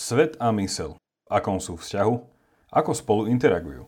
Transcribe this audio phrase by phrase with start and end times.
[0.00, 0.96] Svet a mysel.
[1.28, 2.14] Akom sú vzťahu?
[2.72, 3.84] Ako spolu interagujú?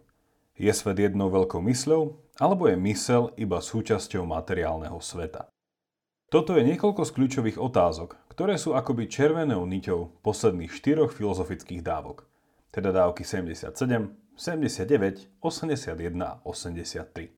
[0.61, 5.49] Je svet jednou veľkou mysľou, alebo je mysel iba súčasťou materiálneho sveta?
[6.29, 12.29] Toto je niekoľko z kľúčových otázok, ktoré sú akoby červenou niťou posledných štyroch filozofických dávok,
[12.77, 13.73] teda dávky 77,
[14.37, 17.33] 79, 81 a 83.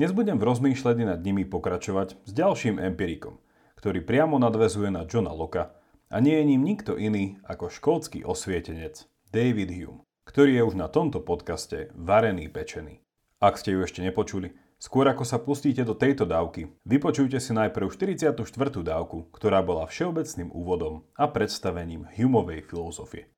[0.00, 3.36] Dnes budem v rozmýšľaní nad nimi pokračovať s ďalším empirikom,
[3.76, 5.81] ktorý priamo nadvezuje na Johna Locke
[6.12, 10.92] a nie je ním nikto iný ako škótsky osvietenec David Hume, ktorý je už na
[10.92, 13.00] tomto podcaste varený pečený.
[13.40, 17.88] Ak ste ju ešte nepočuli, skôr ako sa pustíte do tejto dávky, vypočujte si najprv
[17.88, 18.44] 44.
[18.84, 23.32] dávku, ktorá bola všeobecným úvodom a predstavením Humeovej filozofie.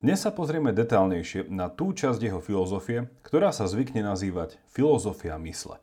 [0.00, 5.76] Dnes sa pozrieme detálnejšie na tú časť jeho filozofie, ktorá sa zvykne nazývať filozofia mysle.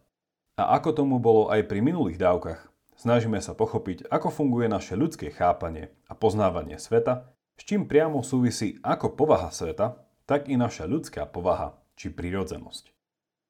[0.58, 2.66] A ako tomu bolo aj pri minulých dávkach,
[2.97, 8.81] Snažíme sa pochopiť, ako funguje naše ľudské chápanie a poznávanie sveta, s čím priamo súvisí
[8.81, 12.89] ako povaha sveta, tak i naša ľudská povaha či prírodzenosť.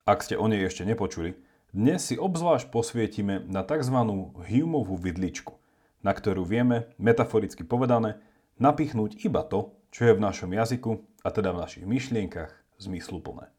[0.04, 1.40] Ak ste o nej ešte nepočuli,
[1.72, 3.96] dnes si obzvlášť posvietime na tzv.
[4.36, 5.56] Humeovú vidličku,
[6.04, 8.20] na ktorú vieme, metaforicky povedané,
[8.60, 12.52] napichnúť iba to, čo je v našom jazyku, a teda v našich myšlienkach,
[12.84, 13.52] zmysluplné.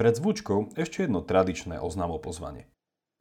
[0.00, 2.72] Pred zvučkou ešte jedno tradičné oznámo pozvanie.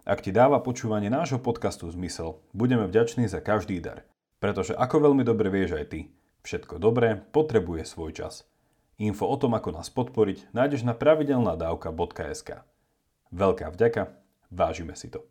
[0.04, 4.04] Ak ti dáva počúvanie nášho podcastu zmysel, budeme vďační za každý dar.
[4.44, 6.00] Pretože ako veľmi dobre vieš aj ty,
[6.44, 8.44] všetko dobré potrebuje svoj čas.
[9.00, 12.68] Info o tom, ako nás podporiť, nájdeš na pravidelnadavka.sk.
[13.32, 14.12] Veľká vďaka,
[14.52, 15.24] vážime si to.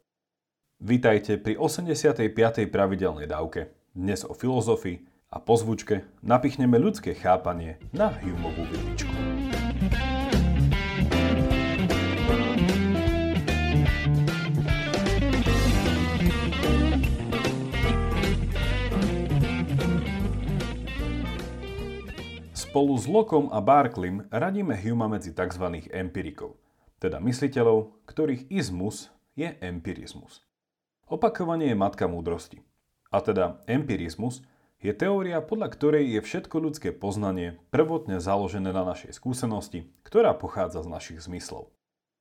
[0.80, 2.32] Vítajte pri 85.
[2.72, 3.76] pravidelnej dávke.
[3.92, 9.21] Dnes o filozofii a po zvučke napichneme ľudské chápanie na Humeovú vidličku.
[22.72, 25.84] Spolu s Lokom a Barklim radíme Huma medzi tzv.
[25.92, 26.56] empirikov,
[27.04, 30.40] teda mysliteľov, ktorých izmus je empirizmus.
[31.04, 32.64] Opakovanie je matka múdrosti.
[33.12, 34.40] A teda empirizmus
[34.80, 40.80] je teória, podľa ktorej je všetko ľudské poznanie prvotne založené na našej skúsenosti, ktorá pochádza
[40.80, 41.68] z našich zmyslov.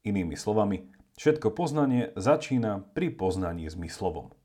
[0.04, 4.36] Inými slovami, všetko poznanie začína pri poznaní zmyslovom.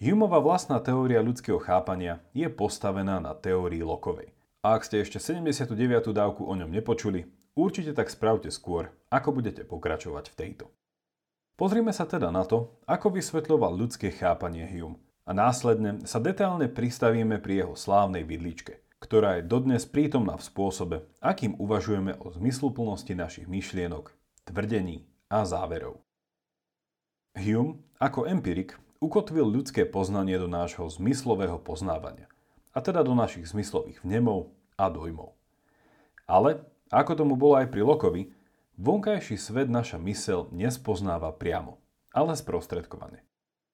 [0.00, 4.39] Humeova vlastná teória ľudského chápania je postavená na teórii Lokovej.
[4.60, 5.72] A ak ste ešte 79.
[6.12, 7.24] dávku o ňom nepočuli,
[7.56, 10.64] určite tak spravte skôr, ako budete pokračovať v tejto.
[11.56, 17.40] Pozrime sa teda na to, ako vysvetľoval ľudské chápanie Hume a následne sa detailne pristavíme
[17.40, 23.48] pri jeho slávnej vidličke, ktorá je dodnes prítomná v spôsobe, akým uvažujeme o zmysluplnosti našich
[23.48, 24.12] myšlienok,
[24.44, 26.04] tvrdení a záverov.
[27.32, 32.28] Hume ako empirik ukotvil ľudské poznanie do nášho zmyslového poznávania–
[32.70, 35.34] a teda do našich zmyslových vnemov a dojmov.
[36.30, 36.62] Ale,
[36.94, 38.22] ako tomu bolo aj pri Lokovi,
[38.78, 41.82] vonkajší svet naša mysel nespoznáva priamo,
[42.14, 43.26] ale sprostredkovane.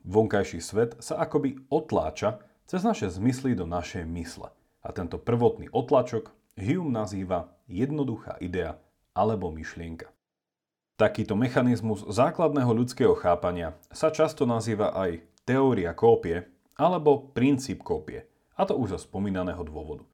[0.06, 4.48] Vonkajší svet sa akoby otláča cez naše zmysly do našej mysle.
[4.86, 8.80] A tento prvotný otlačok Hume nazýva jednoduchá idea
[9.12, 10.08] alebo myšlienka.
[10.96, 16.48] Takýto mechanizmus základného ľudského chápania sa často nazýva aj teória kópie
[16.80, 18.24] alebo princíp kópie–
[18.56, 20.08] a to už zo spomínaného dôvodu.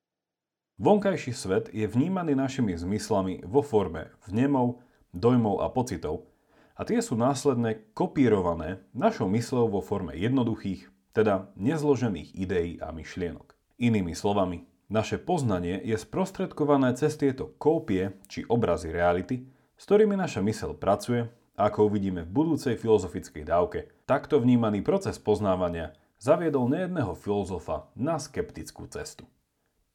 [0.82, 4.82] Vonkajší svet je vnímaný našimi zmyslami vo forme vnemov,
[5.14, 6.26] dojmov a pocitov
[6.75, 13.54] a tie sú následne kopírované našou myslou vo forme jednoduchých, teda nezložených ideí a myšlienok.
[13.78, 19.47] Inými slovami, naše poznanie je sprostredkované cez tieto kópie či obrazy reality,
[19.78, 25.92] s ktorými naša mysel pracuje ako uvidíme v budúcej filozofickej dávke, takto vnímaný proces poznávania
[26.22, 29.27] zaviedol nejedného filozofa na skeptickú cestu.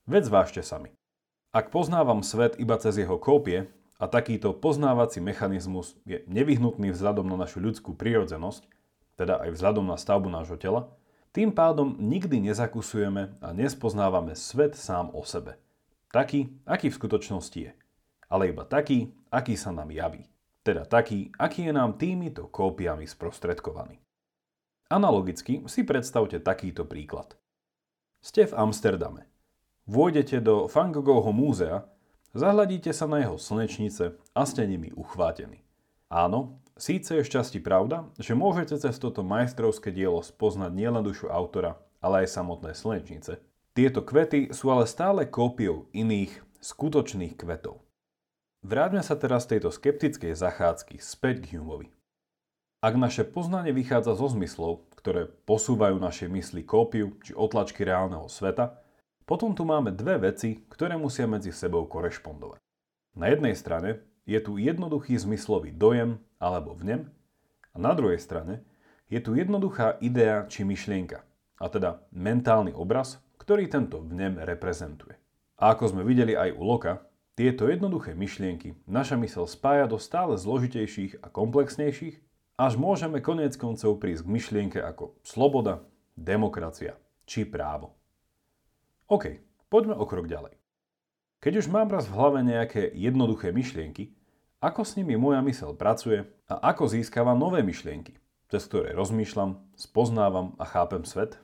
[0.03, 0.91] Veď zvážte sami.
[1.55, 7.39] Ak poznávam svet iba cez jeho kópie a takýto poznávací mechanizmus je nevyhnutný vzhľadom na
[7.39, 8.67] našu ľudskú prírodzenosť,
[9.15, 10.91] teda aj vzhľadom na stavbu nášho tela,
[11.31, 15.55] tým pádom nikdy nezakusujeme a nespoznávame svet sám o sebe.
[16.11, 17.71] Taký, aký v skutočnosti je.
[18.27, 20.27] Ale iba taký, aký sa nám javí.
[20.59, 24.03] Teda taký, aký je nám týmito kópiami sprostredkovaný.
[24.87, 27.35] Analogicky si predstavte takýto príklad.
[28.23, 29.27] Ste v Amsterdame.
[29.83, 31.83] Vôjdete do Van Goghovho múzea,
[32.31, 35.59] zahľadíte sa na jeho slnečnice a ste nimi uchvátení.
[36.07, 41.75] Áno, síce je šťastí pravda, že môžete cez toto majstrovské dielo spoznať nielen dušu autora,
[41.99, 43.43] ale aj samotné slnečnice.
[43.75, 46.31] Tieto kvety sú ale stále kópiou iných,
[46.63, 47.83] skutočných kvetov.
[48.63, 51.96] Vráťme sa teraz tejto skeptickej zachádzky späť k Humeovi.
[52.87, 58.79] Ak naše poznanie vychádza zo zmyslov, ktoré posúvajú naše mysli kópiu či otlačky reálneho sveta,
[59.27, 62.63] potom tu máme dve veci, ktoré musia medzi sebou korešpondovať.
[63.19, 67.11] Na jednej strane je tu jednoduchý zmyslový dojem alebo vnem
[67.75, 68.63] a na druhej strane
[69.11, 71.27] je tu jednoduchá idea či myšlienka,
[71.59, 75.19] a teda mentálny obraz, ktorý tento vnem reprezentuje.
[75.59, 77.03] A ako sme videli aj u Loka,
[77.35, 82.26] tieto jednoduché myšlienky naša mysel spája do stále zložitejších a komplexnejších,
[82.57, 85.85] až môžeme konec koncov prísť k myšlienke ako sloboda,
[86.17, 86.97] demokracia
[87.29, 87.93] či právo.
[89.07, 89.37] OK,
[89.69, 90.57] poďme o krok ďalej.
[91.37, 94.17] Keď už mám raz v hlave nejaké jednoduché myšlienky,
[94.57, 98.17] ako s nimi moja mysel pracuje a ako získava nové myšlienky,
[98.49, 101.37] cez ktoré rozmýšľam, spoznávam a chápem svet?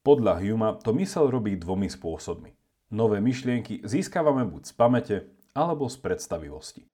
[0.00, 2.56] Podľa Huma to mysel robí dvomi spôsobmi.
[2.90, 5.16] Nové myšlienky získavame buď z pamäte,
[5.52, 6.91] alebo z predstavivosti.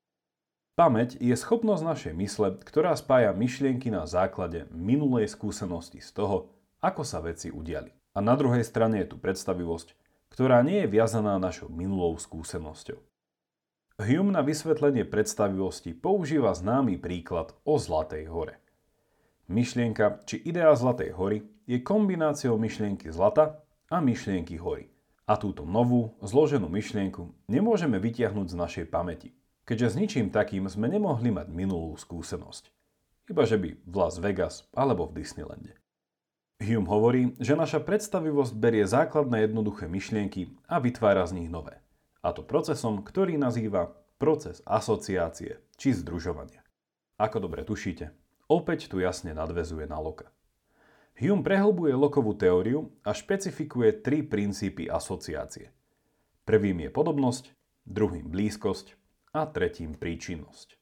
[0.79, 7.03] Pamäť je schopnosť našej mysle, ktorá spája myšlienky na základe minulej skúsenosti z toho, ako
[7.03, 7.91] sa veci udiali.
[8.15, 9.99] A na druhej strane je tu predstavivosť,
[10.31, 12.95] ktorá nie je viazaná našou minulou skúsenosťou.
[13.99, 18.63] Hume na vysvetlenie predstavivosti používa známy príklad o Zlatej hore.
[19.51, 24.87] Myšlienka či idea Zlatej hory je kombináciou myšlienky zlata a myšlienky hory–
[25.29, 29.37] a túto novú, zloženú myšlienku nemôžeme vytiahnuť z našej pamäti,
[29.69, 32.73] keďže s ničím takým sme nemohli mať minulú skúsenosť.
[33.29, 35.77] Iba že by v Las Vegas alebo v Disneylande.
[36.59, 41.79] Hume hovorí, že naša predstavivosť berie základné jednoduché myšlienky a vytvára z nich nové.
[42.25, 46.65] A to procesom, ktorý nazýva proces asociácie či združovania.
[47.21, 48.11] Ako dobre tušíte,
[48.51, 50.35] opäť tu jasne nadvezuje na Loka.
[51.15, 55.71] Hume prehlbuje Lokovú teóriu a špecifikuje tri princípy asociácie.
[56.43, 57.55] Prvým je podobnosť,
[57.87, 58.98] druhým blízkosť
[59.33, 60.79] a tretím príčinnosť.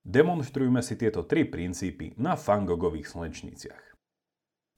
[0.00, 3.84] Demonstrujme si tieto tri princípy na fangogových slnečniciach.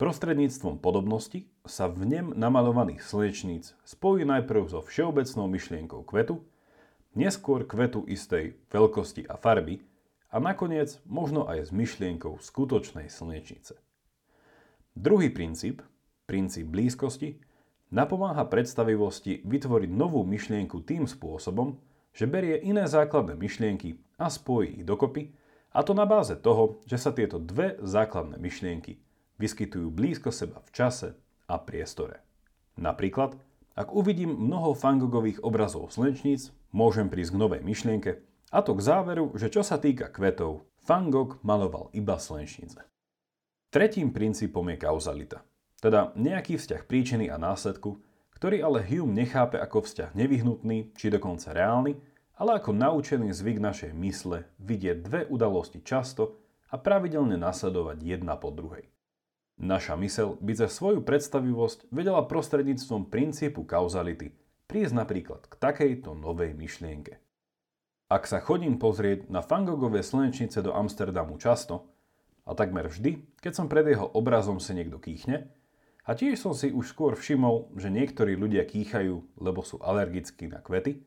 [0.02, 6.42] Prostredníctvom podobnosti sa v nem namalovaných slnečníc spojí najprv so všeobecnou myšlienkou kvetu,
[7.14, 9.78] neskôr kvetu istej veľkosti a farby
[10.34, 13.78] a nakoniec možno aj s myšlienkou skutočnej slnečnice.
[14.98, 15.86] Druhý princíp,
[16.26, 17.38] princíp blízkosti,
[17.94, 21.78] napomáha predstavivosti vytvoriť novú myšlienku tým spôsobom,
[22.12, 25.32] že berie iné základné myšlienky a spojí ich dokopy,
[25.72, 29.00] a to na báze toho, že sa tieto dve základné myšlienky
[29.40, 31.08] vyskytujú blízko seba v čase
[31.48, 32.20] a priestore.
[32.76, 33.40] Napríklad,
[33.72, 38.20] ak uvidím mnoho fangogových obrazov slnečníc, môžem prísť k novej myšlienke,
[38.52, 42.84] a to k záveru, že čo sa týka kvetov, Fangog maloval iba slnečnice.
[43.72, 45.40] Tretím princípom je kauzalita,
[45.80, 47.96] teda nejaký vzťah príčiny a následku,
[48.42, 51.94] ktorý ale Hume nechápe ako vzťah nevyhnutný či dokonca reálny,
[52.42, 58.50] ale ako naučený zvyk našej mysle vidieť dve udalosti často a pravidelne nasledovať jedna po
[58.50, 58.90] druhej.
[59.62, 64.34] Naša mysel by za svoju predstavivosť vedela prostredníctvom princípu kauzality
[64.66, 67.22] prísť napríklad k takejto novej myšlienke.
[68.10, 71.94] Ak sa chodím pozrieť na fangogové slnečnice do Amsterdamu často,
[72.42, 75.46] a takmer vždy, keď som pred jeho obrazom si niekto kýchne,
[76.02, 80.58] a tiež som si už skôr všimol, že niektorí ľudia kýchajú, lebo sú alergickí na
[80.58, 80.98] kvety,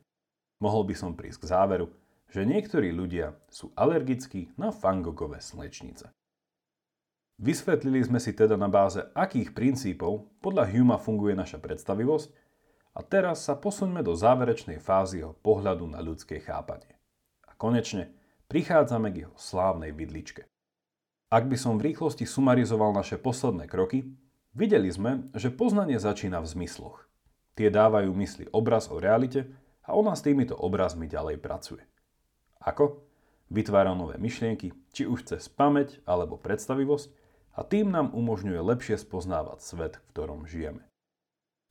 [0.64, 1.86] mohol by som prísť k záveru,
[2.32, 6.08] že niektorí ľudia sú alergickí na fangogové slečnice.
[7.36, 12.32] Vysvetlili sme si teda na báze akých princípov podľa Huma funguje naša predstavivosť
[12.96, 16.96] a teraz sa posuňme do záverečnej fázy jeho pohľadu na ľudské chápanie.
[17.44, 18.16] A konečne
[18.48, 20.48] prichádzame k jeho slávnej vidličke.
[21.28, 24.16] Ak by som v rýchlosti sumarizoval naše posledné kroky,
[24.56, 27.04] videli sme, že poznanie začína v zmysloch.
[27.52, 29.52] Tie dávajú mysli obraz o realite
[29.84, 31.84] a ona s týmito obrazmi ďalej pracuje.
[32.64, 33.04] Ako?
[33.46, 37.14] Vytvára nové myšlienky, či už cez pamäť alebo predstavivosť
[37.54, 40.82] a tým nám umožňuje lepšie spoznávať svet, v ktorom žijeme.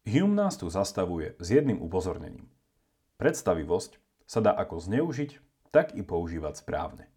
[0.05, 2.47] Hume nás tu zastavuje s jedným upozornením.
[3.17, 3.97] Predstavivosť
[4.29, 5.41] sa dá ako zneužiť,
[5.73, 7.11] tak i používať správne.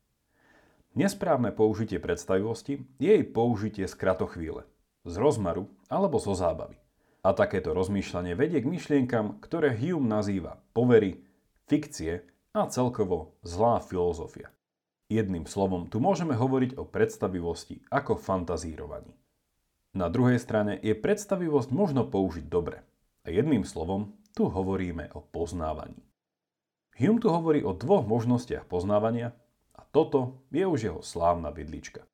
[0.99, 4.67] Nesprávne použitie predstavivosti je jej použitie z kratochvíle,
[5.05, 6.79] z rozmaru alebo zo zábavy.
[7.27, 11.21] A takéto rozmýšľanie vedie k myšlienkam, ktoré Hume nazýva povery,
[11.67, 12.25] fikcie
[12.55, 14.49] a celkovo zlá filozofia.
[15.09, 19.13] Jedným slovom, tu môžeme hovoriť o predstavivosti ako fantazírovaní.
[19.97, 22.85] Na druhej strane je predstavivosť možno použiť dobre.
[23.25, 26.01] A jedným slovom, tu hovoríme o poznávaní.
[26.97, 29.35] Hume tu hovorí o dvoch možnostiach poznávania,
[29.89, 32.05] toto je už jeho slávna bydlička.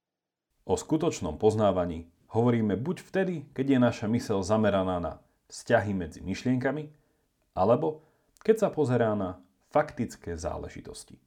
[0.65, 5.13] O skutočnom poznávaní hovoríme buď vtedy, keď je naša mysel zameraná na
[5.47, 6.91] vzťahy medzi myšlienkami,
[7.55, 8.03] alebo
[8.43, 9.39] keď sa pozerá na
[9.71, 11.23] faktické záležitosti.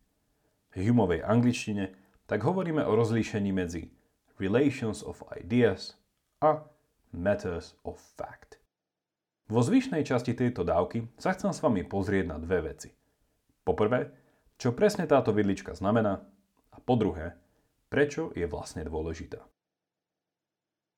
[0.75, 1.95] V Humovej angličtine
[2.27, 3.89] tak hovoríme o rozlíšení medzi
[4.37, 5.95] relations of ideas
[6.43, 6.67] a
[7.15, 8.59] matters of fact.
[9.47, 12.91] Vo zvyšnej časti tejto dávky sa chcem s vami pozrieť na dve veci.
[13.63, 14.11] Poprvé,
[14.59, 16.19] čo presne táto vidlička znamená
[16.75, 17.39] a po druhé,
[17.87, 19.39] prečo je vlastne dôležitá.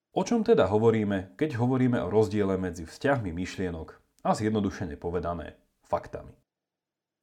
[0.09, 3.93] O čom teda hovoríme, keď hovoríme o rozdiele medzi vzťahmi myšlienok
[4.25, 5.53] a zjednodušene povedané
[5.85, 6.33] faktami?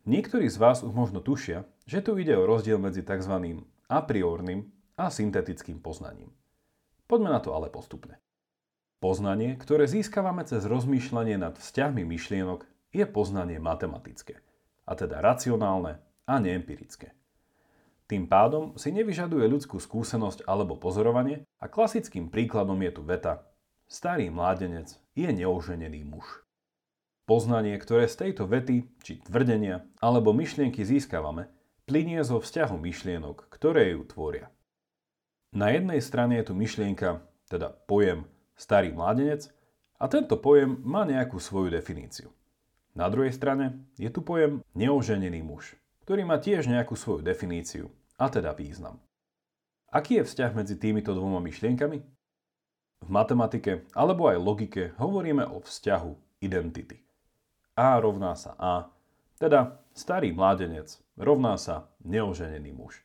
[0.07, 3.67] Niektorí z vás už možno tušia, že tu ide o rozdiel medzi tzv.
[3.91, 6.31] a priorným a syntetickým poznaním.
[7.11, 8.23] Poďme na to ale postupne.
[9.03, 12.65] Poznanie, ktoré získavame cez rozmýšľanie nad vzťahmi myšlienok,
[12.95, 14.39] je poznanie matematické,
[14.87, 17.13] a teda racionálne a neempirické.
[18.07, 23.43] Tým pádom si nevyžaduje ľudskú skúsenosť alebo pozorovanie a klasickým príkladom je tu veta
[23.87, 26.43] Starý mládenec je neoženený muž.
[27.23, 31.47] Poznanie, ktoré z tejto vety, či tvrdenia, alebo myšlienky získavame,
[31.87, 34.51] plinie zo vzťahu myšlienok, ktoré ju tvoria.
[35.55, 38.27] Na jednej strane je tu myšlienka, teda pojem
[38.59, 39.55] starý mládenec
[40.03, 42.35] a tento pojem má nejakú svoju definíciu.
[42.99, 48.31] Na druhej strane je tu pojem neoženený muž, ktorý má tiež nejakú svoju definíciu, a
[48.31, 49.03] teda význam.
[49.91, 51.99] Aký je vzťah medzi týmito dvoma myšlienkami?
[53.03, 57.03] V matematike alebo aj logike hovoríme o vzťahu identity.
[57.75, 58.87] A rovná sa A,
[59.37, 63.03] teda starý mládenec rovná sa neoženený muž.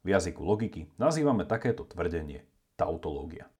[0.00, 2.40] V jazyku logiky nazývame takéto tvrdenie
[2.80, 3.52] tautológia.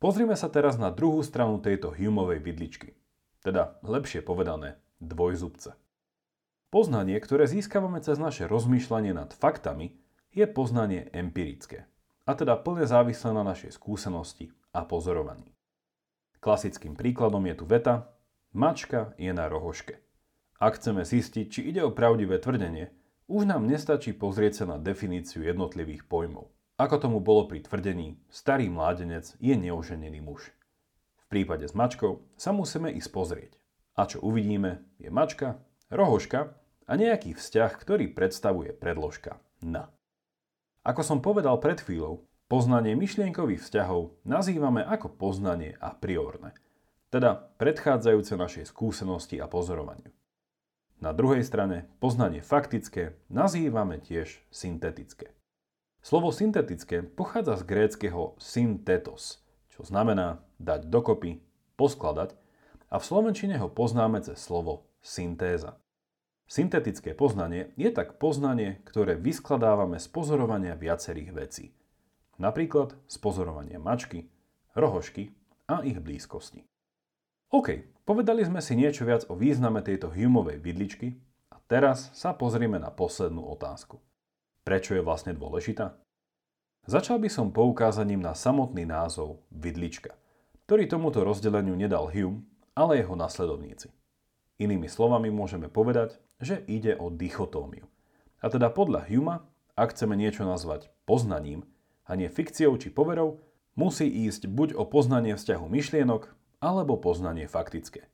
[0.00, 2.96] Pozrime sa teraz na druhú stranu tejto Humeovej vidličky,
[3.44, 5.83] teda lepšie povedané dvojzubce.
[6.74, 9.94] Poznanie, ktoré získavame cez naše rozmýšľanie nad faktami,
[10.34, 11.86] je poznanie empirické,
[12.26, 15.54] a teda plne závislé na našej skúsenosti a pozorovaní.
[16.42, 18.10] Klasickým príkladom je tu veta
[18.50, 20.02] Mačka je na rohoške.
[20.58, 22.90] Ak chceme zistiť, či ide o pravdivé tvrdenie,
[23.30, 28.66] už nám nestačí pozrieť sa na definíciu jednotlivých pojmov ako tomu bolo pri tvrdení starý
[28.66, 30.50] mládenec je neoženený muž.
[31.14, 33.52] V prípade s mačkou sa musíme ísť pozrieť.
[33.94, 36.50] A čo uvidíme, je mačka, rohoška
[36.84, 39.88] a nejaký vzťah, ktorý predstavuje predložka na.
[40.84, 46.52] Ako som povedal pred chvíľou, poznanie myšlienkových vzťahov nazývame ako poznanie a priorné,
[47.08, 50.12] teda predchádzajúce našej skúsenosti a pozorovaniu.
[51.00, 55.32] Na druhej strane poznanie faktické nazývame tiež syntetické.
[56.04, 59.40] Slovo syntetické pochádza z gréckého syntetos,
[59.72, 61.40] čo znamená dať dokopy,
[61.80, 62.36] poskladať
[62.92, 65.80] a v slovenčine ho poznáme cez slovo syntéza.
[66.44, 71.72] Syntetické poznanie je tak poznanie, ktoré vyskladávame z pozorovania viacerých vecí.
[72.36, 74.28] Napríklad z pozorovania mačky,
[74.76, 75.32] rohošky
[75.70, 76.66] a ich blízkosti.
[77.54, 81.14] OK, povedali sme si niečo viac o význame tejto Humeovej vidličky
[81.54, 84.02] a teraz sa pozrieme na poslednú otázku.
[84.66, 85.96] Prečo je vlastne dôležitá?
[86.84, 90.12] Začal by som poukázaním na samotný názov vidlička,
[90.68, 92.44] ktorý tomuto rozdeleniu nedal Hume,
[92.76, 93.88] ale jeho nasledovníci.
[94.60, 97.88] Inými slovami môžeme povedať, že ide o dichotómiu.
[98.44, 101.64] A teda podľa Huma, ak chceme niečo nazvať poznaním
[102.04, 103.40] a nie fikciou či poverou,
[103.74, 106.28] musí ísť buď o poznanie vzťahu myšlienok,
[106.60, 108.08] alebo poznanie faktické.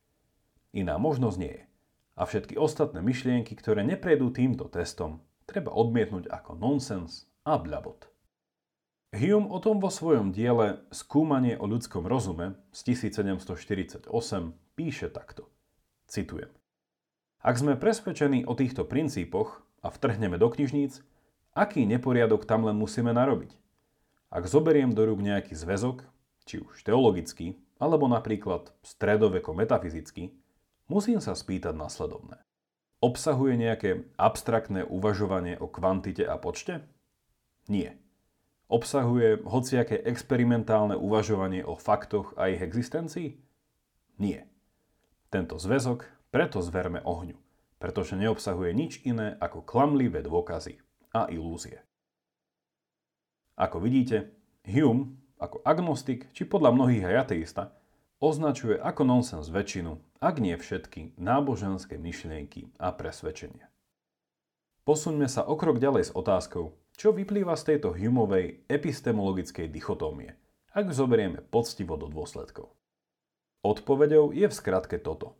[0.74, 1.64] Iná možnosť nie je.
[2.18, 8.10] A všetky ostatné myšlienky, ktoré neprejdú týmto testom, treba odmietnúť ako nonsens a bľabot.
[9.10, 14.06] Hume o tom vo svojom diele Skúmanie o ľudskom rozume z 1748
[14.78, 15.50] píše takto.
[16.06, 16.59] Citujem.
[17.40, 21.00] Ak sme presvedčení o týchto princípoch a vtrhneme do knižníc,
[21.56, 23.56] aký neporiadok tam len musíme narobiť?
[24.28, 26.04] Ak zoberiem do rúk nejaký zväzok,
[26.44, 30.36] či už teologický, alebo napríklad stredoveko metafyzický,
[30.92, 32.44] musím sa spýtať nasledovné.
[33.00, 36.84] Obsahuje nejaké abstraktné uvažovanie o kvantite a počte?
[37.72, 37.96] Nie.
[38.68, 43.40] Obsahuje hociaké experimentálne uvažovanie o faktoch a ich existencii?
[44.20, 44.44] Nie.
[45.32, 47.36] Tento zväzok preto zverme ohňu,
[47.82, 50.78] pretože neobsahuje nič iné ako klamlivé dôkazy
[51.10, 51.82] a ilúzie.
[53.58, 54.32] Ako vidíte,
[54.64, 57.64] Hume, ako agnostik, či podľa mnohých aj ateista,
[58.20, 63.72] označuje ako nonsens väčšinu, ak nie všetky, náboženské myšlienky a presvedčenia.
[64.84, 70.36] Posuňme sa o krok ďalej s otázkou, čo vyplýva z tejto Humovej epistemologickej dichotómie,
[70.76, 72.76] ak zoberieme poctivo do dôsledkov.
[73.64, 75.39] Odpovedou je v skratke toto.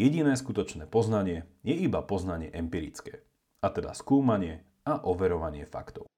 [0.00, 3.20] Jediné skutočné poznanie je iba poznanie empirické,
[3.60, 6.08] a teda skúmanie a overovanie faktov.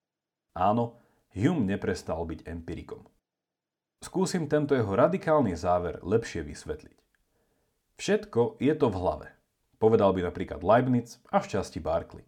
[0.55, 1.03] Áno,
[1.35, 3.03] Hume neprestal byť empirikom.
[3.99, 6.99] Skúsim tento jeho radikálny záver lepšie vysvetliť.
[7.99, 9.29] Všetko je to v hlave,
[9.83, 12.23] povedal by napríklad Leibniz a v časti Barclay.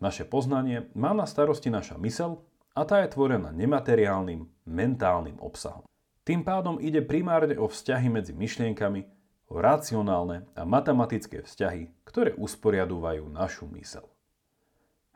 [0.00, 2.40] Naše poznanie má na starosti naša mysel
[2.72, 5.84] a tá je tvorená nemateriálnym, mentálnym obsahom.
[6.24, 9.19] Tým pádom ide primárne o vzťahy medzi myšlienkami,
[9.58, 14.06] racionálne a matematické vzťahy, ktoré usporiadúvajú našu mysel.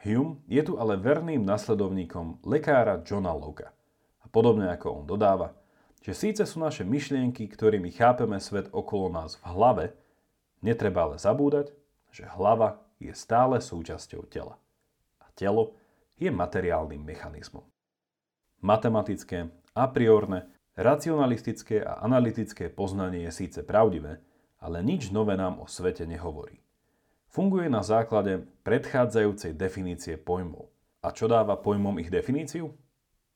[0.02, 3.70] Hume je tu ale verným nasledovníkom lekára Johna Locke.
[4.20, 5.54] A podobne ako on dodáva,
[6.04, 9.84] že síce sú naše myšlienky, ktorými chápeme svet okolo nás v hlave,
[10.60, 11.72] netreba ale zabúdať,
[12.12, 14.60] že hlava je stále súčasťou tela.
[15.24, 15.72] A telo
[16.20, 17.64] je materiálnym mechanizmom.
[18.60, 24.18] Matematické, a priorné, racionalistické a analytické poznanie je síce pravdivé,
[24.58, 26.58] ale nič nové nám o svete nehovorí.
[27.30, 30.70] Funguje na základe predchádzajúcej definície pojmov.
[31.02, 32.72] A čo dáva pojmom ich definíciu?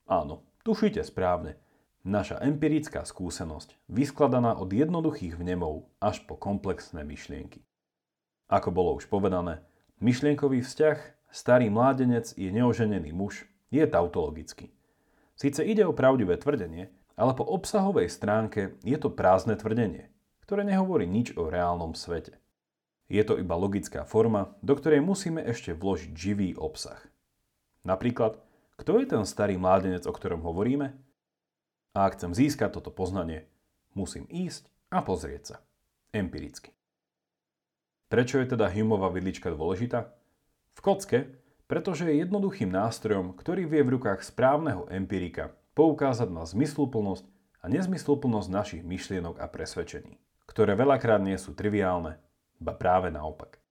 [0.07, 1.59] Áno, tušíte správne.
[2.07, 7.61] Naša empirická skúsenosť, vyskladaná od jednoduchých vnemov až po komplexné myšlienky.
[8.49, 9.61] Ako bolo už povedané,
[10.00, 14.73] myšlienkový vzťah starý mládenec je neoženený muž je tautologický.
[15.37, 16.88] Síce ide o pravdivé tvrdenie,
[17.19, 20.07] ale po obsahovej stránke je to prázdne tvrdenie,
[20.47, 22.39] ktoré nehovorí nič o reálnom svete.
[23.11, 27.03] Je to iba logická forma, do ktorej musíme ešte vložiť živý obsah.
[27.83, 28.39] Napríklad,
[28.79, 30.95] kto je ten starý mládenec, o ktorom hovoríme?
[31.99, 33.51] A ak chcem získať toto poznanie,
[33.99, 35.57] musím ísť a pozrieť sa.
[36.15, 36.71] Empiricky.
[38.07, 40.15] Prečo je teda Humeová vidlička dôležitá?
[40.79, 41.19] V kocke,
[41.67, 47.23] pretože je jednoduchým nástrojom, ktorý vie v rukách správneho empirika poukázať na zmysluplnosť
[47.62, 50.18] a nezmysluplnosť našich myšlienok a presvedčení,
[50.50, 52.18] ktoré veľakrát nie sú triviálne
[52.58, 53.62] ba práve naopak.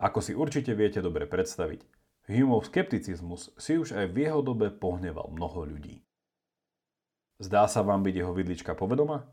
[0.00, 1.84] Ako si určite viete dobre predstaviť,
[2.28, 6.00] Humeov skepticizmus si už aj v jeho dobe pohneval mnoho ľudí.
[7.40, 9.28] Zdá sa vám byť jeho vidlička povedoma?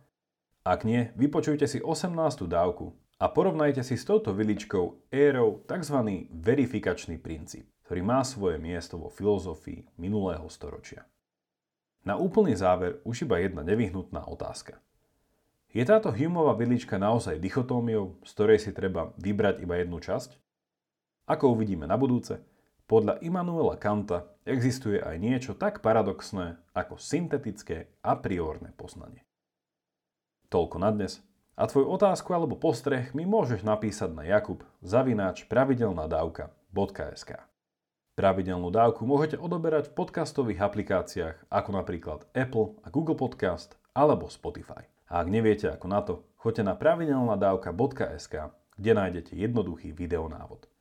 [0.67, 2.11] Ak nie, vypočujte si 18.
[2.47, 6.27] dávku a porovnajte si s touto vidličkou érou tzv.
[6.31, 11.07] verifikačný princíp, ktorý má svoje miesto vo filozofii minulého storočia.
[12.05, 14.77] Na úplný záver už iba jedna nevyhnutná otázka.
[15.73, 20.37] Je táto Humeová vidlička naozaj dichotómiou, z ktorej si treba vybrať iba jednu časť?
[21.25, 22.37] Ako uvidíme na budúce,
[22.85, 29.25] podľa Immanuela Kanta existuje aj niečo tak paradoxné ako syntetické a priorné poznanie.
[30.53, 31.25] Toľko na dnes
[31.57, 37.54] a tvoju otázku alebo postreh mi môžeš napísať na jakub zavináč pravidelnadavka.sk
[38.15, 44.87] Pravidelnú dávku môžete odoberať v podcastových aplikáciách ako napríklad Apple a Google Podcast alebo Spotify.
[45.11, 50.71] A ak neviete ako na to, choďte na pravidelnadavka.sk, kde nájdete jednoduchý videonávod.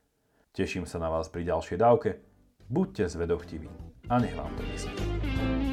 [0.55, 2.23] Teším sa na vás pri ďalšej dávke.
[2.71, 3.67] Buďte zvedochtiví
[4.07, 5.64] a nech vám to myslí.